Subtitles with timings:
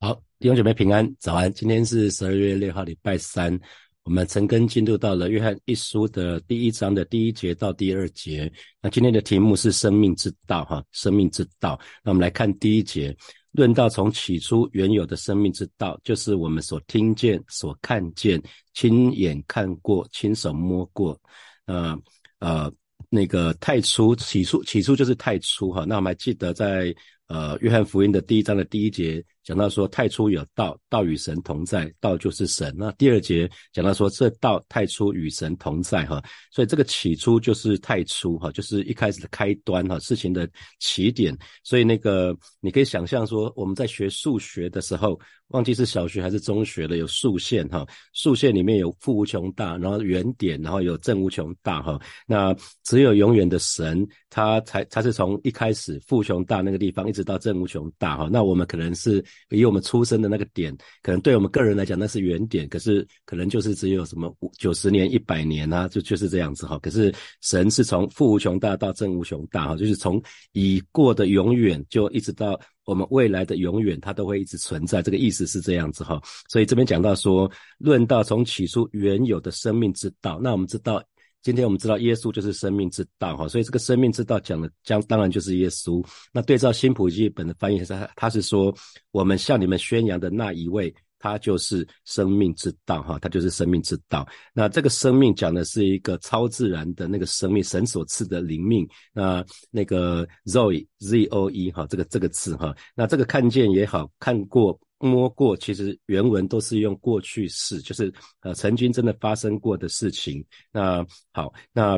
[0.00, 1.52] 好，弟兄姐妹平安，早安。
[1.52, 3.58] 今天是十二月六号，礼拜三。
[4.04, 8.50] 我们陈根进入到了约翰一书的第一章的第一节到第二节。
[8.80, 11.76] 那今天的题目是生命之道，哈，生命之道。
[12.04, 13.14] 那我们来看第一节，
[13.50, 18.40] 论到从起初原有的生命之道，就是我们所听见、所看见、
[18.74, 21.20] 亲眼看过、亲手摸过，
[21.66, 22.00] 呃
[22.38, 22.72] 呃，
[23.10, 25.84] 那个太初起初起初就是太初，哈。
[25.84, 26.94] 那我们还记得在
[27.26, 29.22] 呃约翰福音的第一章的第一节。
[29.48, 32.70] 讲到说太初有道，道与神同在，道就是神。
[32.76, 40.46] 那第二节讲到说这道太初与神同在哈，所以这个起初就是太初哈，就是一开始的开端哈，事情的
[40.80, 41.34] 起点。
[41.64, 51.98] 所以那个你可以想象说我们在学数学的时候，忘记是小学还是中学的，有数线哈，数线里面有负无穷大，然后原点，然后有正无穷大哈。
[52.26, 52.54] 那
[52.84, 58.28] 只有永远的神，他才他是从一开始负穷大那个地方一直到正无穷大哈。
[58.30, 59.24] 那我们可能是。
[59.50, 66.78] 以我们出生的那个点，可能对我们个人来讲那是原点，可是可能就是只有什么五九十年、一百年啊，就就是这样子哈。
[66.78, 75.02] 可是神是从负无穷大到正无穷大哈，就是从已过的永远就一直到我们未来的永远，它都会一直存在。
[75.02, 76.20] 这个意思是这样子哈。
[76.48, 81.02] 所以这边讲到说，论到从起初原有的生命之道，那我们知道。
[81.42, 86.04] 今天我们知道耶稣就是生命之道哈，所以这个生命之道讲的将当然就是耶稣。
[86.32, 88.74] 那对照新普译本的翻译是，他是说
[89.12, 94.26] 我们向你们宣扬的那一位，它就是生命之道哈，它就是生命之道。
[94.52, 98.88] 那这个生命讲的是一个超自然的那个生命，神所赐的灵命。
[99.12, 104.78] 那那个 Zoe Z O E 哈，这个这个字哈，那这个看见也好看过。
[105.00, 110.44] 摸过，其实原文都是用过去式，就是呃曾经真的发生过的事情。
[110.72, 111.96] 那好，那。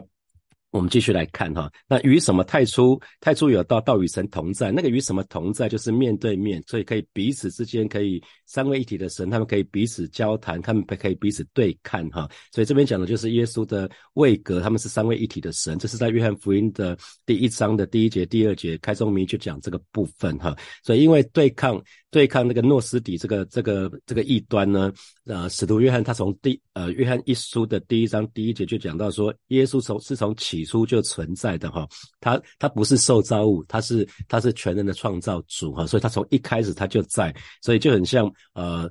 [0.71, 4.71] 我们继续来看哈，那与什么太初太初有道，道与神同在。
[4.71, 12.31] 那个与什么同在，就是面对面，所以可以彼此之间可以三位一体的神，他们可以彼此交谈，他们可以彼此对看哈。
[12.53, 15.77] 所以这边讲的就是耶稣的位格，他们是三位一体的神。
[15.77, 16.97] 这是在约翰福音的
[17.27, 20.57] 第一章的第一节、第二节开宗明义就讲这个部分哈。
[20.85, 24.93] 所以因为对抗对抗那个诺斯底这个这个这个异端呢，
[25.31, 30.65] 呃，使徒约翰他从第呃约翰一书的第一章第一节就讲到说，耶稣从是从起。
[30.71, 31.85] 初就存在的哈，
[32.21, 38.89] 他他不是受造物，他是他是全能的创造主哈，所以他从一开始他就在，所以就很像呃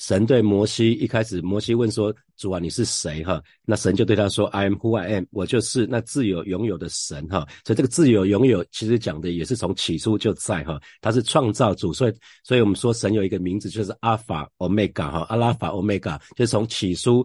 [0.00, 17.22] 神对摩西一开始摩西问说主啊你是谁哈，那神就对他说 I am who I am，我就是那自由拥有的神哈，所以这个自由拥有其实讲的也是从起初就在哈，他是创造主，所以所以我们说神有一个名字就是阿法欧米伽哈，阿拉法欧米伽就是从起初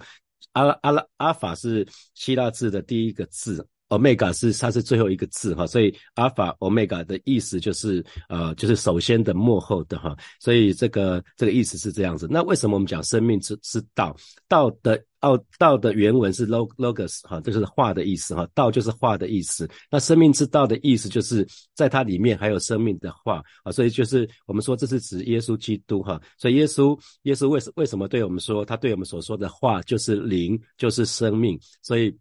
[0.52, 3.66] 阿拉阿拉阿法是希腊字的第一个字。
[3.98, 12.28] Omega 是它是最后一个字哈，所以 Alpha Omega 的意思就是呃就是首先的幕后的哈，所以这个这个意思是这样子。
[12.30, 14.16] 那为什么我们讲生命之是道？
[14.48, 19.68] 道的奥道的原文是 Logos 哈，这是话的意思哈，道就是话的意思。
[19.90, 26.22] 那生命之道的意思就是在它里面还有生命的话啊，所以就是我们说这是指耶稣基督哈。
[26.38, 32.16] 所以耶稣耶稣为什为什么对我们说他对我们所说的话就是灵就是生命，所以。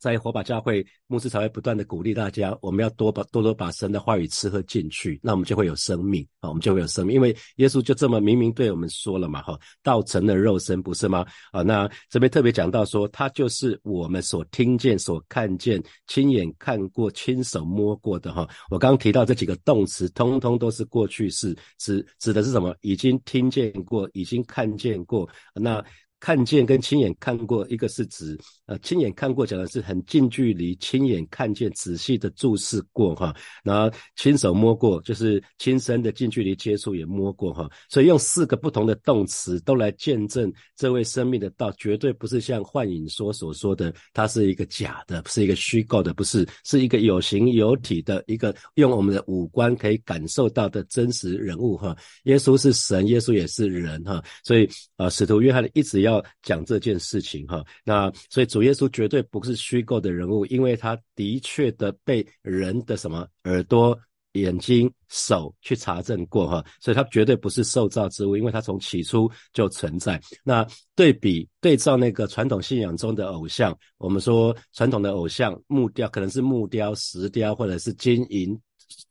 [0.00, 11.26] 在火把教会，牧师才会不断的鼓励大家，我们要多把多多把神的话语吃喝进去，那我们就会有生命啊，我们就会有生命，因为耶稣就这么明明对我们说了嘛，哈，道成了肉身，不是吗？
[11.52, 18.48] 啊，那这边特别讲到说，他就是我们所听见、所看见、亲眼看过、亲手摸过的哈。
[18.70, 22.74] 我刚刚提到这几个动词，通通都是过去式，指指的是什么？
[22.80, 25.84] 已经听见过，已经看见过，那。
[26.20, 28.36] 看见跟亲眼看过，一个是指
[28.66, 51.96] 呃亲眼看过讲的是很近距离亲眼看见、仔细的注视过哈，然后亲手摸过就是亲身的近距离接触也摸过哈，所以用四个不同的动词都来见证这位生命的道，绝对不是像幻影说所说的，它是一个假的，是一个虚构的，不是，是一个有形有体的一个用我们的五官可以感受到的真实人物哈。
[52.24, 56.07] 耶稣是神，耶稣也是人哈，所以啊，使徒约翰一直要。
[56.08, 63.98] 要讲这件事情哈，那所以主耶稣绝对不是虚构的人物，因为他的确的被人的什么耳朵、
[64.32, 70.20] 眼睛、手去查证过哈，所以他绝对不是受造之物，因为他从起初就存在。
[70.42, 78.58] 那对比对照那个传统信仰中的偶像，我们说传统的偶像木雕可能是木雕、石雕或者是金银。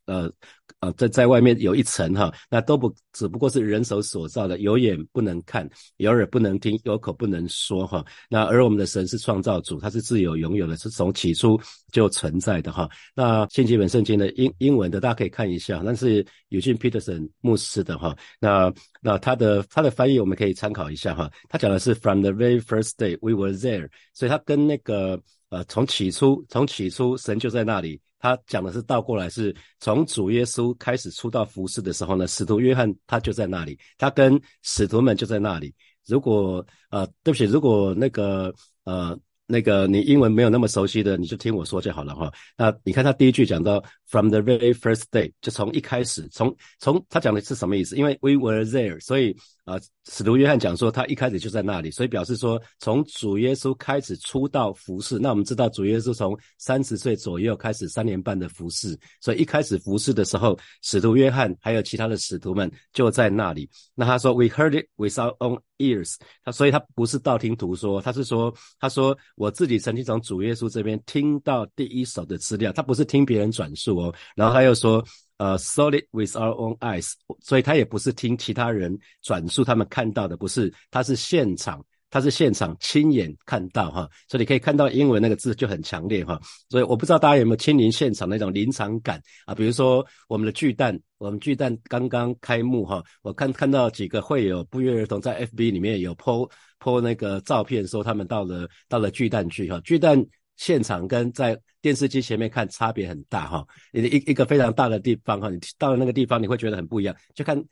[0.06, 0.32] 呃。
[0.80, 8.06] 呃，在在外面有一层哈，那都不只不过是人手所造的，有眼不能看，有耳不能听，有口不能说哈。
[8.30, 11.60] 那而我们的神是创造主，他是自由拥有的，是从起初
[11.92, 12.88] 就存在的哈。
[13.16, 18.16] 那新基本圣经的英英文的大家可以看一下，那是有逊 Peterson 牧师的哈。
[18.40, 18.72] 那
[19.02, 21.28] 那他的他的翻译我们可以参考一下哈。
[21.50, 25.20] 他讲的是 From the very first day we were there，所以他跟那个
[25.50, 28.00] 呃从起初从起初神就在那里。
[28.20, 35.74] 他讲的是倒过来，是从主耶稣开始出道服侍的时候呢，使徒约翰他就在那里，他跟使徒们就在那里。
[36.06, 38.54] 如果呃，对不起，如果那个
[38.84, 39.18] 呃。
[39.50, 42.30] 那个你英文没有那么熟悉的，你就听我说就好了哈。
[42.58, 47.96] 那你看他第一句讲到 from the very first day，就从一开始，从从他讲的是什么意思？
[47.96, 49.76] 因为 we were there，所以啊，
[50.10, 55.20] 使徒约翰讲说他一开始就在那里，所以表示说从主耶稣开始出道服侍。
[55.20, 63.70] 那我们知道主耶稣从三十岁左右开始三年半的服侍，所以一开始服侍的时候，使徒约翰还有其他的使徒们就在那里。
[63.94, 69.18] 那他说 we heard it with our own ears，他所以他不是道听途说，他是说他说。
[69.36, 74.14] 我自己曾经从主耶稣这边听到第一手的资料，他不是听别人转述哦。
[74.36, 75.04] 然后他又说，
[75.38, 84.10] 呃，solid with our own eyes，所以他也不是听其他人转述他们看到的，不是，他是现场，他是现场亲眼看到哈。
[84.28, 86.40] 所以你可以看到英文那个字就很强烈哈。
[86.70, 89.54] 所以我不知道大家有没有亲临现场那种临场感啊？
[89.54, 96.50] 比如说我们的巨蛋，我们巨蛋刚刚开幕哈，我看看到几个会友不约而同在 FB 里面有 po。
[96.80, 100.24] po 那个照片说他们到了到了巨蛋去哈，巨蛋
[100.58, 107.64] 现场跟在电视机前面看差别很大哈，一一一个非常大的地方哈，你到了那个地方你会觉得很不一样，就看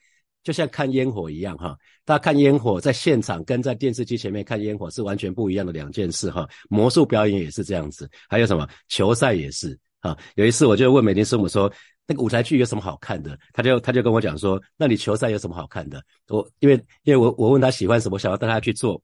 [0.44, 11.72] 就像看烟火一样哈，大家看烟火在现场跟在电视机前面看烟火是完全不一样的两件事哈，魔术表演也是这样子，还有什么球赛也是啊，有一次我就问美玲师母说。
[12.08, 13.36] 那个舞台剧有什么好看的？
[13.52, 16.00] 他就他就跟我讲说，那你球赛有什么好看的？
[16.28, 19.02] 我因为因为我我问他喜欢什么，想要带他去做，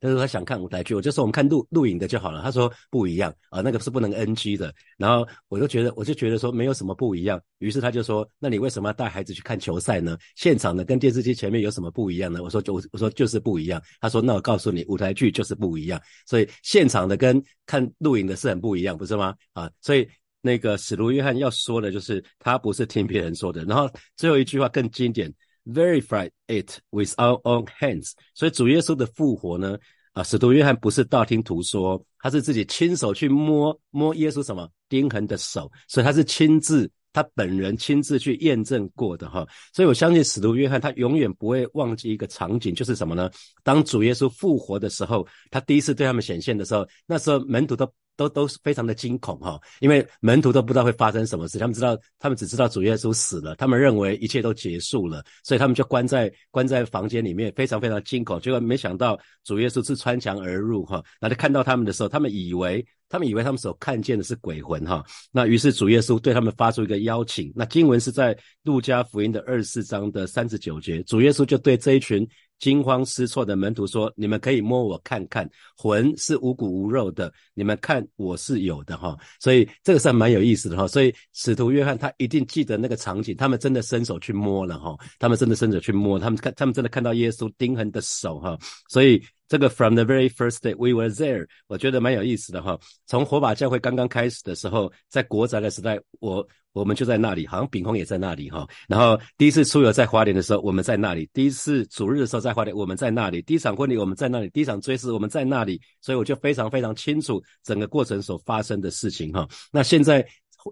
[0.00, 2.40] 他说他想看舞台剧，我就说我们看录录影的就好了。
[2.42, 4.74] 他说不一样啊，那个是不能 NG 的。
[4.96, 10.16] 然后我就觉得我就觉得说没有什么不一样，于是他就说，那你为什么要带孩子去看球赛呢？
[10.36, 12.42] 现场的跟电视机前面有什么不一样呢？
[12.42, 13.82] 我说就我说就是不一样。
[14.00, 19.34] 他说那我告诉你，舞台剧就是不一样，所以现场的跟看录影的是很不一样，不是吗？
[19.52, 20.08] 啊，所以。
[20.42, 23.86] 那个史卢约翰要说的就是他不是听别人说的，然后
[24.16, 25.30] 最后一句话更经典
[25.72, 28.12] ，verify it with our own hands。
[28.34, 29.78] 所以主耶稣的复活呢，
[30.12, 39.46] 啊，使徒约翰不是道听途说，他是自己亲手去摸摸耶稣什么钉痕的手，所以他是亲自他本人亲自去验证过的哈。
[39.72, 43.30] 所以我相信使徒约翰他永远不会忘记一个场景，就是什么呢？
[43.62, 47.90] 当主耶稣复活的时候，他第一次对他们显现的时候，那时候门徒都。
[48.20, 58.38] 都都是非常的惊恐哈，因为门徒都不知道会发生什么事，他们知道，他们只知道主耶稣死了，他们认为一切都结束了，所以他们就关在关在房间里面，非常非常惊恐。
[58.38, 65.02] 结果没想到主耶稣是穿墙而入哈，那就看到他们的时候，他们以为他们以为他们所看见的是鬼魂哈，
[65.32, 72.28] 那于是主耶稣对他们发出一个邀请，那经文是在路加福音的二十四章的三十九节，主耶稣就对这一群。
[72.60, 77.32] 惊慌失措的门徒说：“你们可以摸我看看，魂是无骨无肉的。
[77.54, 80.86] 你们看我是有的哈，所以这个算蛮有意思的哈。
[80.86, 88.56] 所以使徒约翰他一定记得那个场景，他们真的伸手去摸了哈，他们真的伸手去摸，他们看他们真的看到耶稣钉痕的手哈。
[88.88, 92.78] 所以这个 from the very first day we were there，我觉得蛮有意思的哈。
[93.06, 98.64] 从火把教会刚刚开始的时候，在国宅的时代，我。”我们就在那里，好像炳宏也在那里哈。
[98.86, 105.80] 然后第一次出游在花莲的时候，我们在那里；第一次主日的时候在花莲，我们在那里；第一场婚礼我们在那里；第一场追思我们在那里。
[106.00, 109.48] 所以我就非常非常清楚整个过程所发生的事情哈。
[109.72, 110.24] 那现在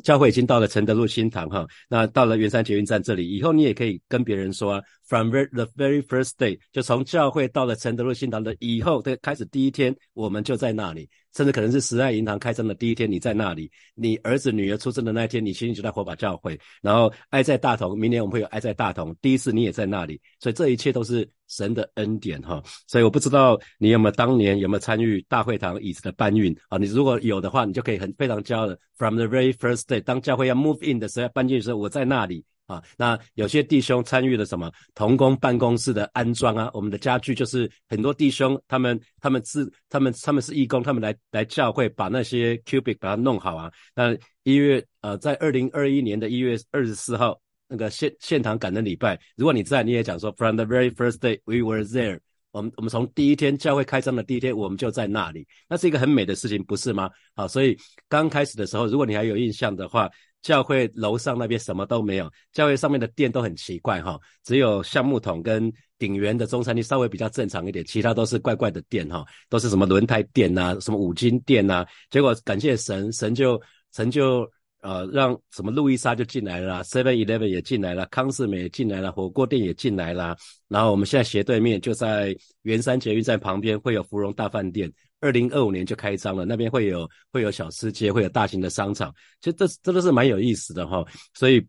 [0.05, 11.09] 教会已经到了承德路新堂哈，那到了圆山捷运站这里，以后你也可以跟别人说，from the very first day，就从教会到了承德路新堂的以后的开始第一天，我们就在那里。
[11.35, 16.59] 甚至可能是时代银行开张的第一天，你在那里；你儿子女儿出生的那一天，你其实就在火把教会。
[16.81, 20.21] 然后爱在大同，明年我们会有爱在大同，第一次你也在那里。
[20.41, 22.61] 所以这一切都是神的恩典哈。
[22.89, 26.79] 所以我不知道你有没有当年有没有参与大会堂椅子的搬运啊？
[26.79, 32.45] 你如果有的话，你就可以很非常骄傲的，from the very first day，当教会要 move in 的时候，要搬进去的时候，我在那里。
[32.69, 36.71] 啊，那有些弟兄参与了什么童工办公室的安装啊？
[36.75, 43.73] 我们的家具就是很多弟兄他们他们是他们他们是义工，他们来来教会把那些 cubic 把它弄好啊。
[43.95, 52.21] 那一月呃，在二零二一年的一月二十四号那个现现场感恩礼拜，如果你在，你也讲说 from the very first day we were there，
[52.51, 57.11] 我们我们从第一天教会开张的第一天，我们就在那里，那是一个很美的事情，不是吗？
[57.35, 57.77] 好，所以
[58.09, 73.61] 刚开始的时候，如果你还有印象的话，教会楼上那边什么都没有，教会上面的店都很奇怪哈，只有橡木桶跟鼎元的中餐厅稍微比较正常一点，其他都是怪怪的店哈，都是什么轮胎店呐，什么五金店呐，结果感谢神，神就
[73.93, 74.51] 神就。
[74.89, 80.35] 啊，让什么路易莎就进来了，Seven Eleven 也进来了，康师美也进来了，火锅店也进来了。
[80.67, 84.91] 然后我们现在斜对面就在圆山捷运站旁边会有芙蓉大饭店，
[85.21, 89.15] 二零二五年就开张了，那边会有会有小吃街，会有大型的商场。
[89.43, 91.05] 其实这这都是蛮有意思的哈，
[91.35, 91.63] 所以。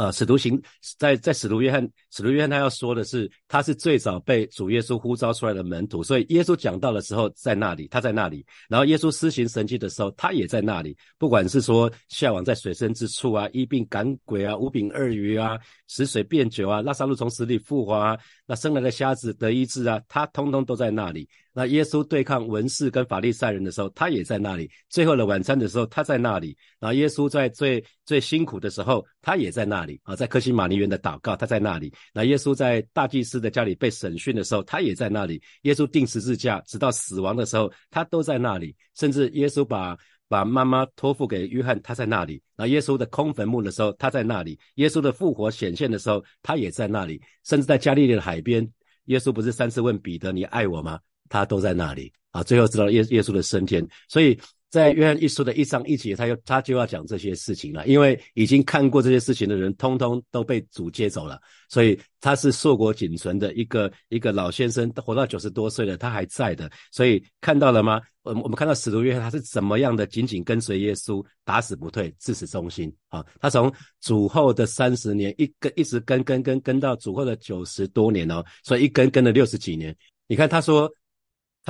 [0.00, 0.58] 呃，使徒行
[0.96, 10.96] 在在使徒约翰，使徒约翰他要说的是，他是最早被主耶稣呼召出来的门徒，所以耶稣讲道的时候在那里，他在那里；然后耶稣施行神迹的时候，他也在那里。
[11.18, 21.28] 不管是说下往在水深之处啊，医病赶鬼啊，五饼二鱼啊，使水变酒啊，拉萨路从死里复活啊，那生来的瞎子得医治啊，他通通都在那里。
[21.52, 26.56] 那耶稣对抗文士跟法利赛人的时候，他也在那里；最后的晚餐的时候，他在那里。
[26.78, 31.92] 然后耶稣在最最辛苦的时候，他也在那里啊，在克西马尼园的祷告，他在那里。
[32.14, 35.42] 那耶稣在大祭司的家里被审讯的时候，他也在那里。
[35.62, 38.74] 耶稣定十字架直到死亡的时候，他都在那里。
[38.94, 42.40] 甚至耶稣把把妈妈托付给约翰，他在那里。
[42.56, 44.56] 那耶稣的空坟墓的时候，他在那里。
[44.76, 47.20] 耶稣的复活显现的时候，他也在那里。
[47.44, 48.70] 甚至在加利利的海边，
[49.06, 68.00] 耶稣不是三次问彼得：“你爱我吗？”他都在那里啊，最后知道耶耶稣的升天，所以在约翰一书的一章一节，他又他就要讲这些事情了，因为已经看过这些事情的人，通通都被主接走了，所以他是硕果仅存的一个一个老先生，活到九十多岁了，他还在的，所以看到了吗？
[68.22, 73.26] 我我们看到使徒约翰他是怎么样的紧紧跟随耶稣，打死不退，至死忠心啊！
[73.40, 79.96] 他从主后的三十年一跟一直跟跟跟跟到主后的九十多年哦，所以一跟跟了六十几年，
[80.28, 80.88] 你看他说。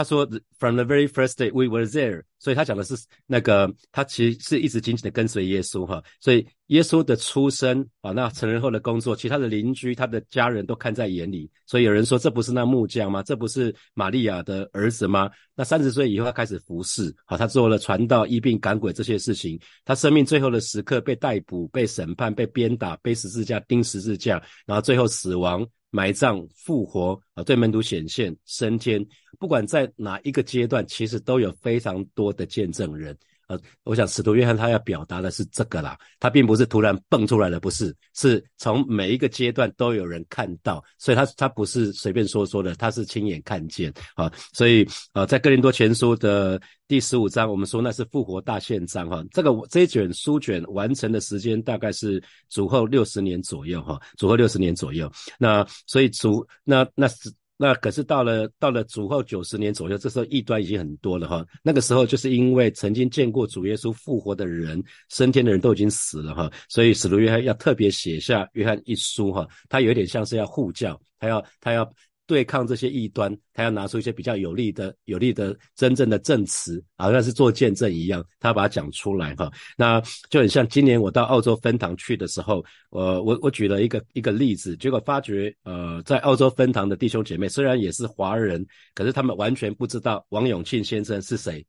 [0.01, 0.27] 他说
[0.59, 2.95] ，From the very first day we were there，所以他讲的是
[3.27, 13.23] 那个他其实是一直紧紧的跟随耶稣哈，所以耶稣的出生啊，那成人后的工作，其他的邻居、他的家人都看在眼里，所以有人说这不是那木匠吗？
[13.23, 15.31] 这不是玛利亚的儿子吗？
[15.55, 25.67] 那三十岁以后他开始服侍，好，他做了传道、医病、赶鬼这些事情，他生命最后的时刻被逮捕、被审判、被鞭打、背十字架、钉十字架，然后最后死亡。
[25.93, 29.05] 埋葬、复活啊，对门徒显现、升天，
[29.41, 33.17] 不管在哪一个阶段，其实都有非常多的见证人。
[33.49, 44.31] 呃，我想使徒约翰他要表达的是这个啦，他并不是突然蹦出来的，不是，是从每一个阶段都有人看到，所以他他不是随便说说的，他是亲眼看见啊。
[44.53, 49.25] 所以呃，在哥林多前书的第十五章，我们说那是复活大宪章哈。
[49.33, 55.11] 这个这一卷书卷完成的时间大概是主后六十年左右哈，主后六十年左右。
[55.41, 57.33] 那所以主那那是。
[57.63, 61.45] 那可是到了到了主后九十年左右，这时候异端已经很多了哈。
[61.63, 71.87] 那个时候就是因为曾经见过主耶稣复活的人、升天的人都已经死了哈，所以使徒约翰要特别写下约翰一书哈，他有点像是要护教，他要他要。
[72.31, 79.51] 对抗这些异端，他要拿出一些比较有利的、有利的、真正的证词，好像是做见证一样，他把它讲出来哈。
[79.77, 91.67] 那就很像今年我到澳洲分堂去的时候，呃，我我举了一个一个例子，结果发觉，呃，在澳洲分堂的弟兄姐妹虽然也是华人，可是他们完全不知道王永庆先生是谁。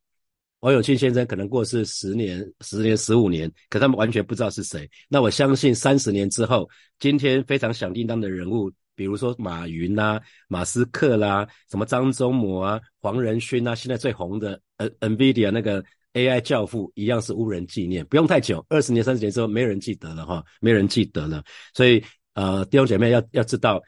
[0.60, 4.88] 王永庆先生可能过世十年、十年、十五年，可他们完全不知道是谁。
[5.10, 8.72] 那我相信三十年之后，今天非常响叮当的人物。
[9.02, 18.06] 比如说马云啦、马斯克啦、什么张忠谋啊、黄仁勋啊，现在最红的呃 NVIDIA 那个 AI 教父，一样是无人纪念。
[18.06, 21.44] 不用太久，二十年、三十年之后，没人记得了哈，没人记得了。
[21.74, 22.04] 所以
[22.36, 23.82] 呃，弟兄姐妹要要知道，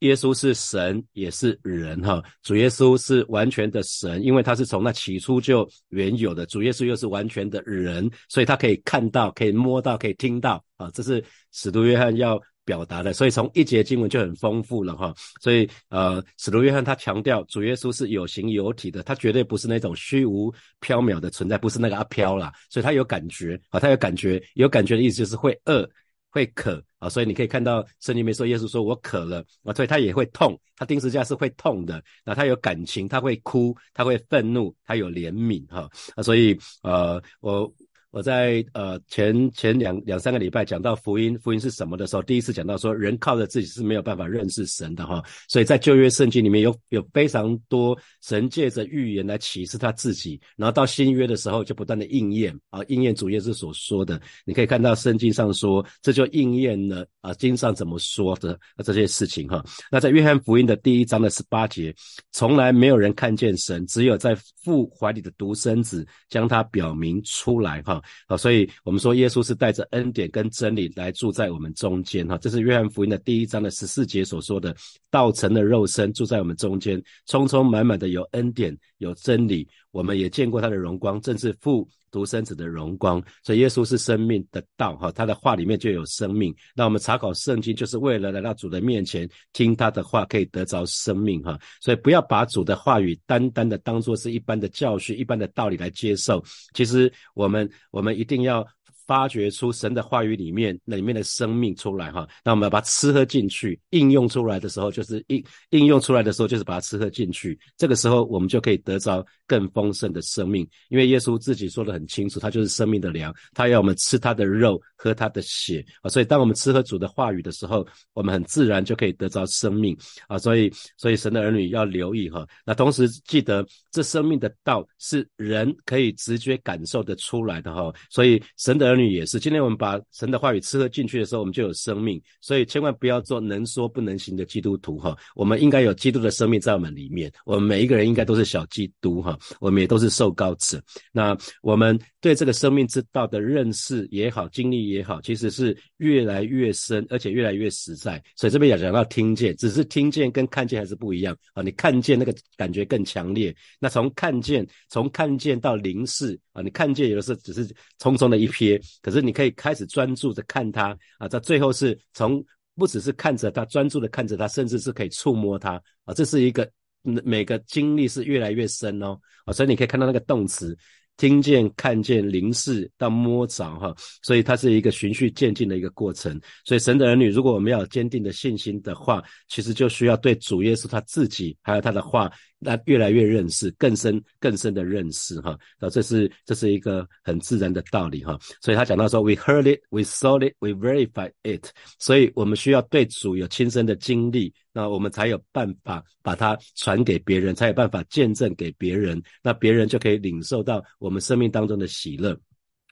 [0.00, 2.20] 耶稣是神也是人哈。
[2.42, 6.44] 主耶稣是完全的神，因为他是从那起初就原有的。
[6.46, 10.90] 主耶稣又是完全的人，所以他可以看到、可以摸到、可以听到啊。
[10.92, 12.42] 这是使徒约翰要。
[12.66, 15.14] 表达的，所以从一节经文就很丰富了哈。
[15.40, 22.52] 所以呃，使徒约翰他强调主耶稣是有形有体的，他绝对不是那种虚无缥缈的存在，不是那个阿飘啦。
[22.68, 25.88] 所以他有感觉啊，他有感觉，有感觉的意思就是会饿、
[26.28, 27.08] 会渴啊。
[27.08, 32.02] 所以你可以看到圣经里面说耶稣说我渴了啊，所以他也会痛，他钉十字架是会痛的。
[32.24, 36.22] 那他有感情，他会哭，他会愤怒，他有怜悯哈啊。
[36.22, 37.72] 所以呃，我。
[38.16, 59.62] 我在呃前前两两三个礼拜讲到福音，福音是什么的时候，第一次讲到说人靠着自己是没有办法认识神的哈，所以在旧约圣经里面有有非常多神借着预言来启示他自己，然后到新约的时候就不断的应验啊，应验主耶稣所说的，你可以看到圣经上说这就应验了啊经上怎么说的这些事情哈。
[59.90, 61.94] 那在约翰福音的第一章的十八节，
[62.32, 68.02] 从来没有人看见神，只有在父怀里的独生子将他表明出来哈。
[68.26, 74.74] 好，所以我们说耶稣是带着恩典跟真理来住在我们中间哈，这是约翰福音的第一章的十四节所说的，
[75.10, 83.22] 道成的肉身住在我们中间，充充满满的有恩典有真理，我们也见过他的荣光，正是父独生子的荣光。
[83.42, 86.54] 所以耶稣是生命的道哈，他的话里面就有生命。
[86.74, 91.58] 那我们查考圣经就是为了来到主的面前听他的话，可以得着生命哈。
[91.82, 96.42] 所以不要把主的话语单单的当做是一般的教训、一般的道理来接受。
[96.72, 97.68] 其实我们。
[97.90, 98.66] 我们一定要。
[99.06, 119.96] 发掘出神的话语里面那里面的生命出来哈，那我们要把它吃喝进去，应用出来的时候就是应应用出来的时候就是把它吃喝进去，这个时候我们就可以得着更丰盛的生命，因为耶稣自己说的很清楚，他就是生命的粮，他要我们吃他的肉，喝他的血啊，所以当我们吃喝主的话语的时候，我们很自然就可以得着生命
[120.26, 128.95] 啊，所以所以神的儿女要留意哈，那同时记得这生命的道是人可以直接感受的出来的哈，所以神的儿。
[129.04, 132.22] 也是，今天我们把神的话语吃喝进去的时候，我们就有生命。
[132.40, 135.16] 所以千万不要做能说不能行的基督徒哈。
[135.34, 137.32] 我们应该有基督的生命在我们里面。
[137.44, 139.36] 我们每一个人应该都是小基督哈。
[139.60, 140.80] 我们也都是受膏者。
[141.12, 148.22] 那我们对这个生命之道的认识也好，经历也好，其实是越来越深，而且越来越实在。
[148.36, 151.62] 所以这边也讲到听见，只是听见跟看见还是不一样啊。
[151.62, 153.54] 你看见那个感觉更强烈。
[153.78, 157.66] 那从看见，从看见到凝视啊，你看见有的时候只是
[157.98, 158.80] 匆匆的一瞥。
[159.02, 166.68] 可是你可以开始专注的看他啊，在最后是从不只是看着他，专注的看着他，甚至是可以触摸他啊，这是一个
[167.02, 170.76] 每个经历是越来越深哦啊，所以你可以看到那个动词，
[171.16, 176.38] 听见、看见、凝视到摸着哈，所以它是一个循序渐进的一个过程。
[176.64, 182.30] 所以神的儿女，如果我们要有坚定的信心的话，其实就需要对主耶稣他自己还有他的话。
[182.58, 191.66] 那越来越认识，更深更深的认识哈，那这是这是一个很自然的道理哈，所以他讲到说，we heard it, we saw it, we verified it，
[191.98, 202.34] 所以我们需要对主有亲身的经历，那我们才有办法把它传给别人，才有办法见证给别人，那别人就可以领受到我们生命当中的喜乐。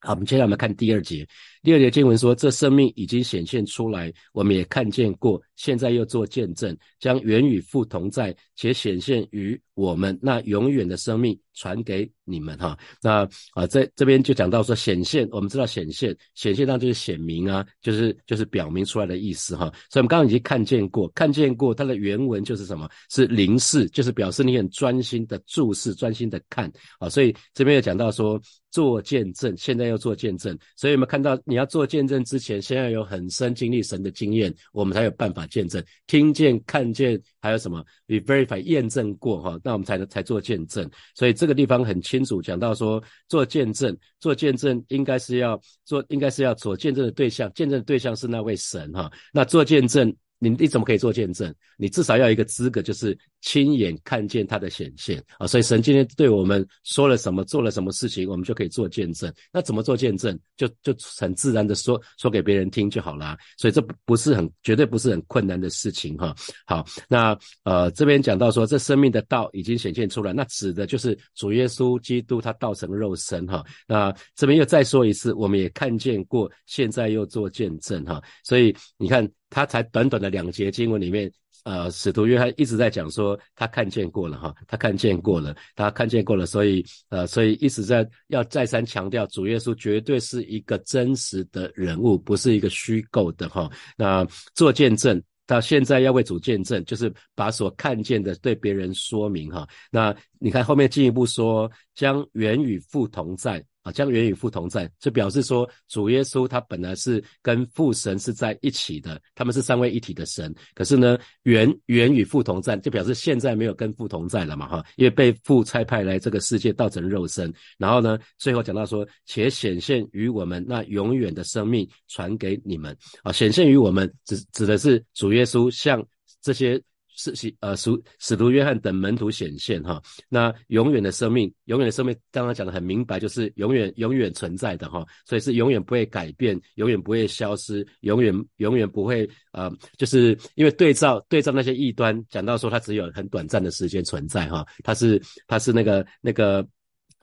[0.01, 1.27] 好，我们接下来我们看第二节，
[1.65, 5.41] 第二节经文说，这生命已经显现出来，我们也看见过。
[5.57, 12.77] 现在又做见证，将原与父同在，且显现于我们那永远的生命传给你们哈。
[13.01, 19.73] 那啊，在这边就讲到说显现，我们知道显现，显现当就是显明啊，就是就是表明出来的意思哈。
[19.89, 22.91] 所以我们刚刚已经看见过，看见过它的原文就是什么？
[23.09, 27.09] 是凝视，就是表示你很专心的注视，专心的看啊。
[27.09, 28.39] 所以这边又讲到说
[28.73, 35.47] 做见证，现在要做见证，所以我们看到你要做见证之前，先要有很深经历神的经验，我们才有办法。
[35.47, 40.91] 见证、听见、看见，还有什么？We verify 验证过哈，那我们才能才做见证。
[41.15, 49.09] 所以这个地方很清楚讲到说，做见证、做见证应该是要做，应该是要所见证的对象，见证的对象是那位神哈。
[49.33, 50.13] 那做见证。
[50.45, 51.53] 你你怎么可以做见证？
[51.79, 55.47] 你至少要一个资格，就是亲眼看见他的显现啊！
[55.47, 59.33] 所以神今天对我们说了什么，做了什么事情，我们就可以做见证。
[59.53, 60.39] 那怎么做见证？
[60.57, 63.37] 就就很自然的说说给别人听就好了。
[63.57, 66.35] 所以这不不是很绝对不是很困难的事情哈。
[66.67, 73.65] 好，那呃这边讲到说这生命的道已经显现出来，那指的就是主耶稣基督他道成肉身哈。
[73.87, 78.23] 那这边又再说一次，我们也看见过，现在又做见证哈。
[78.45, 79.29] 所以你看。
[79.55, 81.31] 他才短短的两节经文里面，
[81.63, 93.71] 呃，使徒约翰一直在讲说他看见过了哈，他看见过了，他看见过了，所以呃，所以一直在要再三强调，主耶稣绝对是一个真实的人物，不是一个虚构的哈。
[93.97, 99.65] 那做见证到现在要为主见证，就是把所看见的对别人说明哈。
[99.89, 103.65] 那你看后面进一步说，将原与父同在。
[103.85, 110.53] 啊，将原与父同在，就表示说主耶稣他本来是跟父神是在一起的，他们是三位一体的神。
[110.75, 117.53] 可是呢，原原与父同在，就表示现在没有跟父同在了嘛，哈，因为被父差派来这个世界道成肉身。
[117.77, 122.97] 然后呢，最后讲到说，且显现于我们那永远的生命传给你们。
[123.23, 126.03] 啊，显现于我们指指的是主耶稣向
[126.41, 126.83] 这些。
[127.15, 130.01] 是使呃使使徒约翰等门徒显现哈。
[130.29, 146.67] 那永远的生命，永远的生命，刚刚讲的很明白，就是永远永远存在的哈，所以是永远不会改变，永远不会消失，永远永远不会呃，就是因为对照对照那些异端，讲到说它只有很短暂的时间存在哈，它是它是那个那个。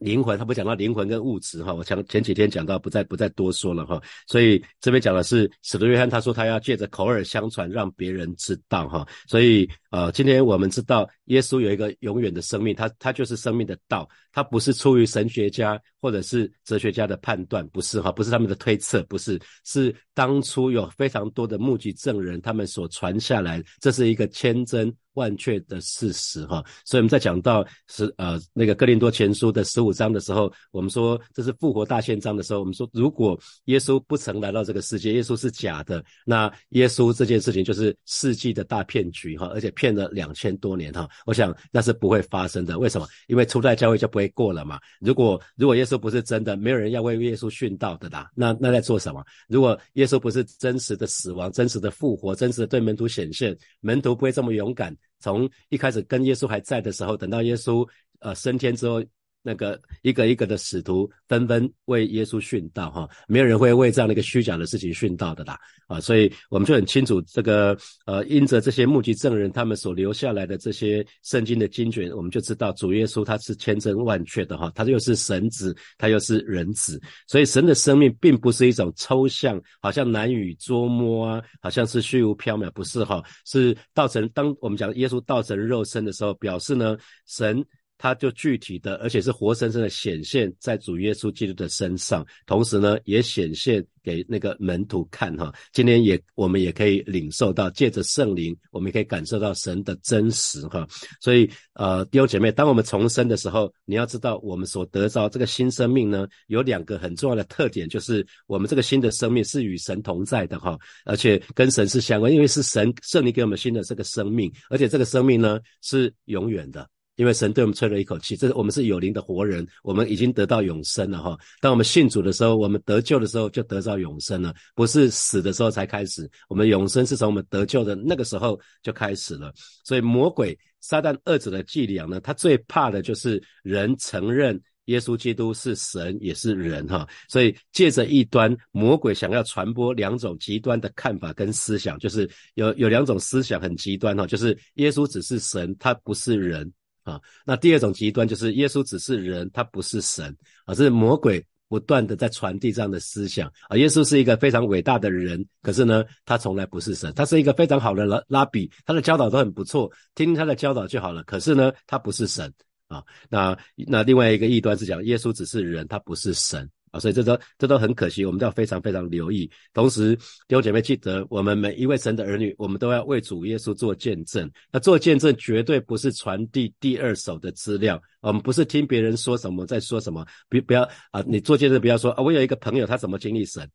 [0.01, 4.01] 灵魂，他不讲到灵魂跟物质哈，我前前几天讲到，不再不再多说了哈。
[4.27, 9.07] 所以这边讲的是使徒约翰，他说他要借着口耳相传，让别人知道哈。
[9.27, 24.93] 所以呃，今天我们知道耶稣有一个永远的生命，他他就是生命的道，他不是出于神学家或者是哲学家的判断，不是哈，不是他们的推测，不是，是当初有非常多的目击证人他们所传下来，这是一个千真。
[25.15, 42.79] 万确的事实哈，所以我们在讲到是呃那个哥林多前书的十五章的时候，我们说这是复活大宪章的时候，我们说如果耶稣不曾来到这个世界，耶稣是假的，那耶稣这件事情就是世纪的大骗局哈，而且骗了两千多年哈，我想那是不会发生的。
[42.79, 43.05] 为什么？
[43.27, 44.79] 因为初代教会就不会过了嘛。
[44.99, 48.29] 如果如果耶稣不是真的，没有人要为耶稣殉道的啦。
[48.35, 49.23] 那那在做什么？
[49.47, 54.95] 如果耶稣不是真实的死亡、真实的复活、真实的对门徒显现，门徒不会这么勇敢。
[55.19, 57.87] 从一开始跟耶稣还在的时候，等到耶稣
[58.19, 59.03] 呃升天之后。
[59.41, 84.29] 那个一个一个的使徒纷纷为耶稣殉道，哈，没有人会为这样的一个虚假的事情殉道的啦，啊，所以我们就很清楚，这个呃，因着这些目击证人他们所留下来的这些圣经的经卷，我们就知道主耶稣他是千真万确的哈，他又是神子，他又是人子，所以神的生命并不是一种抽象，好像难以捉摸啊，好像是虚无缥缈，不是哈，是道成。
[84.29, 87.65] 当我们讲耶稣道成肉身的时候，表示呢，神。
[88.01, 95.53] 他就具体的，而且是活生生的显现在主耶稣基督的身上，同时呢，也显现给那个门徒看哈。
[95.71, 100.87] 今天也我们也可以领受到，借着圣灵，我们也可以感受到神的真实哈。
[101.19, 116.89] 所以呃，弟兄姐妹，当我们重生的时候，你要知道，我们所得到这个新生命呢，有两个很重要的特点，就是我们这个新的生命是与神同在的哈，而且跟神是相关，因为是神圣灵给我们新的这个生命，而且这个生命呢是永远的。
[117.17, 121.37] 因为神对我们吹了一口气，这是我们是有灵的活人，我们已经得到永生了哈。
[121.59, 126.27] 当我们信主的时候，我们得救的时候就得到永生了，不是死的时候才开始。
[126.47, 129.53] 我们永生是从我们得救的那个时候就开始了。
[129.83, 137.07] 所以魔鬼撒旦二者的伎俩呢，他最怕的就是人承认耶稣基督是神也是人哈。
[137.29, 146.71] 所以借着异端，魔鬼想要传播两种极端的看法跟思想，就是有有两种思想很极端哈，就是耶稣只是神，他不是人。
[147.03, 150.35] 啊，那第二种极端就是耶稣只是人，他不是神
[150.65, 153.77] 啊，这是魔鬼不断的在传递这样的思想啊。
[153.77, 157.13] 耶稣是一个非常伟大的人，可是呢，他从来不是神。
[157.15, 161.23] 他是一个非常好的拉拉比，他的教导都很不错，听他的教导就好了。
[161.23, 162.53] 可是呢，他不是神
[162.87, 163.03] 啊。
[163.29, 166.69] 那那另外一个异端是讲耶稣只是人，他不是神。
[166.91, 169.49] 啊，所以这都这都很可惜，我们都要非常非常留意。
[169.73, 174.49] 同时，弟兄姐妹记得，我们每一位神的儿女，我们都要为主耶稣做见证。
[174.71, 180.25] 那做见证绝对不是传递第二手的资料，我们不是听别人说什么在说什么。
[180.49, 183.69] 不不要啊，你做见证不要说啊，我有一个朋友他怎么经历神，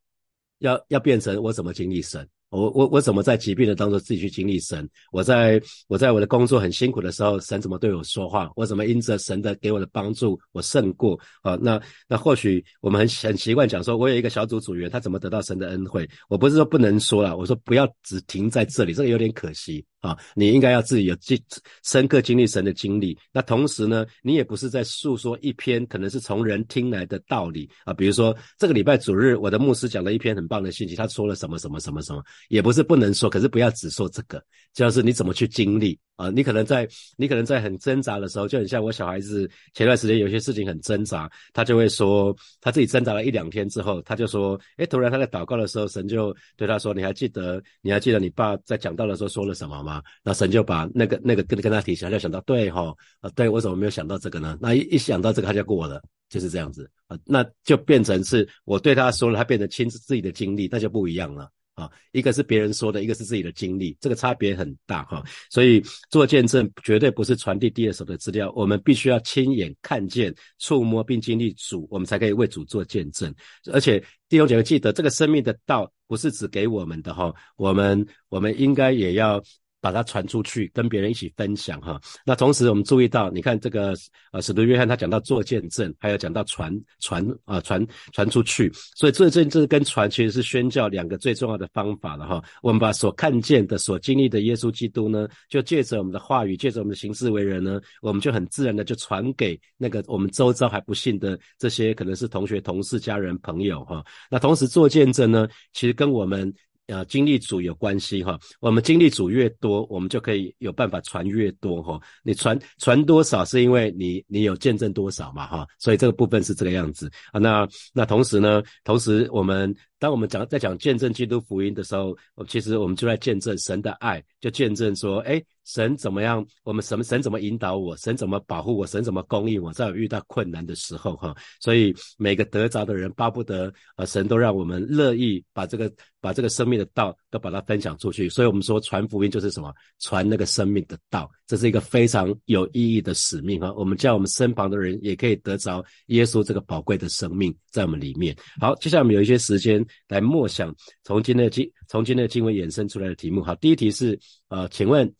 [0.59, 2.27] 要要变成我怎么经历神。
[2.49, 4.87] 我我我怎么在疾病的当中自己去经历神？
[5.11, 8.49] 我在我在我的工作很辛苦的时候，神怎么对我说话？
[8.55, 11.57] 我怎么因着神的给我的帮助，我胜过啊？
[11.61, 16.07] 那那或许我们很很习惯讲说，我有一个小组组员，他怎么得到神的恩惠？
[16.29, 19.85] 我不是说不能说了，我说不要只停在这里，这个有点可惜。
[19.99, 21.39] 啊，你应该要自己有经
[21.83, 23.17] 深刻经历神的经历。
[23.31, 27.93] 那同时呢，你也不是在诉说一篇可能是从人听来的道理啊。
[27.93, 35.99] 比如说这个礼拜主日，我的牧师讲了一篇很棒的信息，他说了什么什么什么什么，也不是不能说，可是不要只说这个，就是你怎么去经历。
[36.17, 50.01] 啊，你可能在你可能在很挣扎的时候，就很像我小孩子前段时间有些事情很挣扎，他就会说他自己挣扎了一两天之后，他就说，哎，突然他在祷告的时候，神就对他说，你还记得你还记得你爸在讲道的时候说了什么吗？
[50.23, 54.57] 那神就把那个那个跟跟他提起，他就想到，对哈，啊，对我怎么没有想到这个呢？
[54.59, 61.47] 那一一想到这个他就过了，就是这样子啊，那就变成是我对他说了，他变成亲自自己的经历，那就不一样了。
[61.77, 65.23] 啊，一个是别人说的，一个是自己的经历，这个差别很大哈。
[65.51, 73.31] 所以做见证绝对不是传递第二手的资料，我们必须要亲眼看见、触摸并经历主，我们才可以为主做见证。
[73.71, 79.39] 而且弟兄姐妹记得，这个生命的道不是只给我们的哈，我们我们应该也要
[79.79, 81.99] 把它传出去，跟别人一起分享哈。
[82.25, 83.93] 那同时我们注意到，你看这个
[84.31, 92.43] 呃使徒约翰他讲到做见证，还有讲到传传啊传传出去，所以做见证跟传其实是宣教两个最重要的方法了哈。
[92.61, 104.03] 我们把所看见的、所经历的耶稣基督呢，就借着我们的话语，借着我们的行事为人呢，我们就很自然的就传给那个我们周遭还不信的这些可能是同学、同事、家人、朋友哈。
[104.29, 106.53] 那同时做见证呢，其实跟我们。
[106.87, 108.39] 啊，经历组有关系哈。
[108.59, 111.99] 我们经历组越多，我们就可以有办法传越多哈。
[112.23, 115.67] 你传传多少，是因为你你有见证多少嘛哈。
[115.79, 117.39] 所以这个部分是这个样子啊。
[117.39, 119.75] 那那同时呢，同时我们。
[119.99, 122.15] 当我们讲在讲见证基督福音的时候，
[122.47, 126.45] 其实我们就在见证神的爱，就见证说，哎，神怎么样？
[126.63, 127.03] 我们什么？
[127.03, 127.97] 神怎么引导我？
[127.97, 128.85] 神怎么保护我？
[128.85, 129.73] 神怎么供应我？
[129.73, 138.27] 在我遇到困难的时候，哈，所以每个得着的人巴不得，啊，神都让我们乐意把这个把这个生命的道把它分享出去。
[138.29, 139.73] 所以我们说传福音就是什么？
[139.99, 143.73] 传那个生命的道，这是一个非常有意义的使命哈。
[143.73, 148.35] 我们叫我们身旁的人也可以得着耶稣这个宝贵的生命在我们里面。
[148.59, 149.85] 好，接下来我们有一些时间。
[150.07, 150.73] 来默想
[151.03, 153.43] 从今天的经从今天的经文衍生出来的题目。
[153.43, 155.11] 好，第一题是呃，请问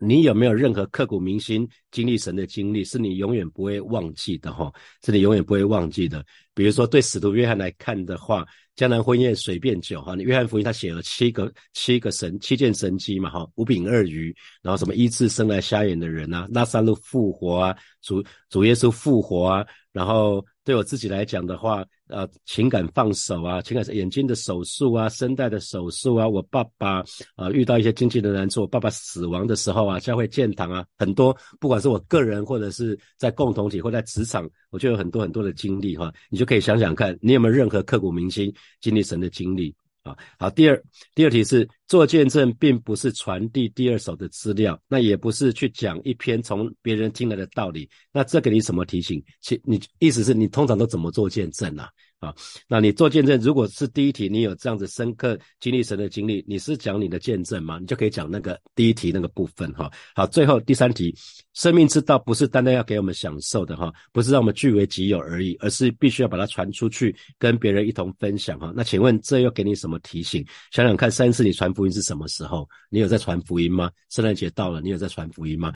[0.00, 4.52] 你有没有任何刻骨铭心经历神的经历，是你永远不会忘记的？
[4.52, 4.72] 哈，
[5.04, 6.24] 是你永远不会忘记的。
[6.52, 21.84] 比如说，对使徒约翰来看的话，江南婚宴水变酒，哈，约翰福音他写了七个七个神七件神迹嘛，哈，五饼二鱼，然后什么医治生来瞎眼的人啊，拉萨路复活啊，主主耶稣复活啊，然后对我自己来讲的话。
[22.08, 26.28] 呃，情感放手啊，情感眼睛的手术啊，声带的手术啊。
[26.28, 27.02] 我爸爸
[27.34, 36.12] 啊，遇到一些经济的难处，我爸爸死亡的时候啊，教会建堂啊，很多，不管是我个人或者是在共同体或在职场，我就有很多很多的经历哈。
[36.28, 39.74] 你就可以想想看，你有没有任何刻骨铭心经历神的经历
[40.04, 40.16] 啊？
[40.38, 40.80] 好，第二，
[41.14, 49.22] 第二题是做见证，并不是传递第二手的资料，那也不是去讲一篇从别人听来的道理，那这给你什么提醒？
[49.40, 51.86] 其你意思是你通常都怎么做见证呢？
[52.24, 52.34] 啊，
[52.66, 57.78] 那你做见证，如果是第一题，你有这样子深刻经历神的经历，你是讲你的见证吗？
[57.78, 59.90] 你就可以讲那个第一题那个部分哈。
[60.14, 61.14] 好，最后第三题，
[61.52, 68.72] 生命之道不是单单要给我们享受的哈，不是让我们据为己有而已，而是必须要把它传出去，跟别人一同分享哈。
[68.74, 70.44] 那请问这又给你什么提醒？
[70.70, 72.68] 想想看，上次你传福音是什么时候？
[72.88, 73.90] 你有在传福音吗？
[74.10, 75.72] 圣诞节到了，你有在传福音吗？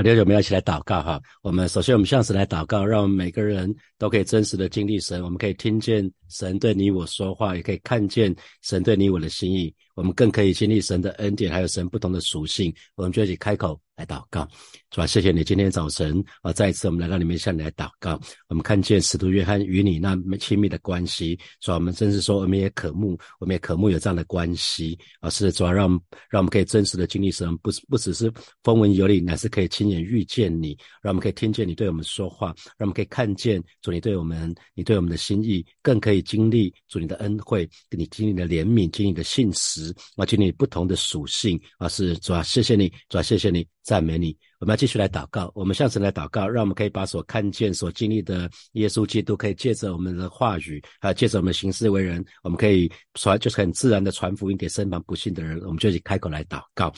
[0.00, 1.20] 好，弟兄们要一起来祷告哈。
[1.42, 9.74] 我们首先我们向神来祷告，让我们每个人都可以真实的经历神，我们可以听见神对你我说话，也可以看见神对你我的心意。
[9.94, 12.74] 我们更可以经历神的恩典，还有神不同的属性。
[12.94, 13.78] 我们就一起开口。
[14.00, 14.48] 来祷告，
[14.90, 15.06] 是吧？
[15.06, 18.18] 谢谢你今天早晨啊，再一次我们来到里面向你来祷告。
[18.48, 21.74] 我们看见使徒约翰与你那么亲密的关系，是吧？
[21.74, 25.88] 我们真是说，我们也渴慕，我们也渴慕有这样的关系啊，是主要让
[26.30, 28.32] 让我们可以真实的经历神，不是不只是
[28.62, 43.66] 风闻有理，乃是可以亲眼遇见你，让我们可以听见你对我们说话，让我们可以看见主你对我们，你对我们的心意，更可以经历主你的恩惠，跟你经历的怜悯，经历的信实啊，经历不同的属性啊，是主要谢谢你，主要谢谢你。
[43.90, 45.50] စာမဏိ 我们要继续来祷告。
[45.54, 55.58] 我们向神来祷告，让我们可以把所看见、所经历的耶稣基督，可以借着我们的话语，还有借着我们行事为人，我们可以传，就是很自然的传福音给身旁不信的人。
[55.62, 56.92] 我们就以开口来祷告，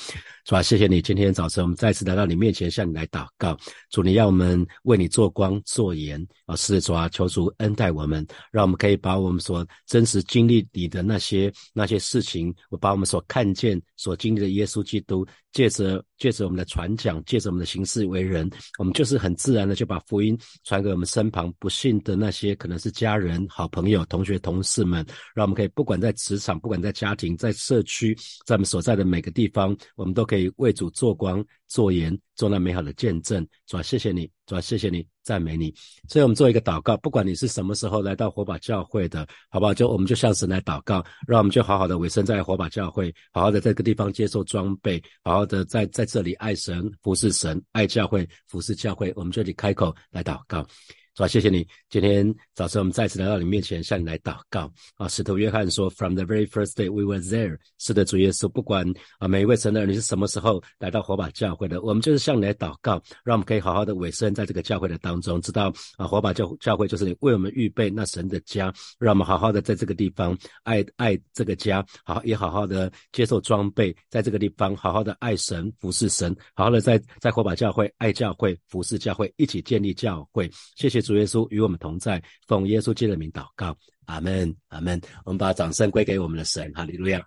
[0.45, 0.61] 是吧？
[0.61, 3.57] 谢谢你，今天早晨我们再次来到你面前，向你来祷告。
[3.91, 6.57] 主，你要我们为你做光做盐啊！
[6.57, 15.25] 是主啊，求主恩待我们，让我们可以把我们所真实经历里的那些那些事情，我把我们所看见、所经历的耶稣基督。
[15.53, 31.45] 借着借着我们的传讲，借着我们的行事为人，我们就是很自然的就把福音传给我们身旁不信的那些可能是家人、好朋友、同学、同事们，让我们可以不管在职场，不管在家庭，在社区，在我们所在的每个地方，我们都可以为主做光。
[31.69, 35.73] 做盐，做那美好的见证，主啊，谢谢你，主要，谢谢你，赞美你。
[36.09, 39.73] 所以，我们做一个祷告，不管你是什么时候来到火把教会的，好不好？
[39.73, 49.13] 就我们就向神来祷告，让我们就好好的委身在火把教会，好好的在这个地方接受装备，好好的在在这里爱神、服侍神、爱教会、服侍教会。
[49.15, 50.67] 我们这里开口来祷告。
[51.15, 51.29] 是吧？
[51.29, 51.67] 谢谢你。
[51.91, 55.07] 今天早晨我们再次来到你面前，向你来祷告啊。
[55.09, 80.51] 使徒约翰说：“From the very first day we were there。”是的，主耶稣，不管啊每一位神的儿女是什么时候来到火把教会的，我们就是向你来祷告，让我们可以好好的委身在这个教会的当中，知道啊火把教教会就是你为我们预备那神的家，让我们好好的在这个地方爱爱这个家，好也好好的接受装备，在这个地方好好的爱神服侍神，好好的在在火把教会爱教会服侍教会，一起建立教会。
[80.75, 81.02] 谢谢。
[81.03, 85.01] 主耶稣与我们同在，奉耶稣基督的名祷告，阿门，阿门。
[85.25, 87.23] 我们把掌声归给我们的神，哈利路亚。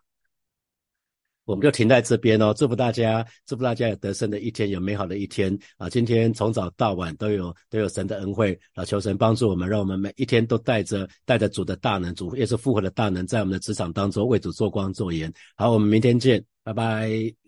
[1.44, 2.52] 我们就停在这边哦。
[2.58, 5.88] 祝福大家，祝福大家有得胜的一天，有美好的一天啊！
[5.88, 15.32] 今天从早到晚都有都有神的恩惠啊，求神帮助我们，让我们每一天都带着带着主的大能，主也是复活的大能，在我们的职场当中为主做光做盐。
[15.56, 17.45] 好，我们明天见，拜拜。